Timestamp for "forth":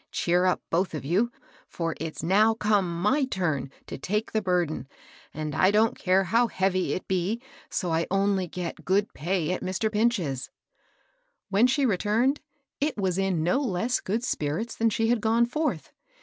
15.45-15.91